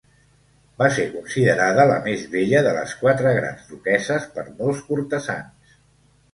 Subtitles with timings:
[0.81, 5.75] Va ser considerada la més bella de les quatre grans duquesses per molts cortesans.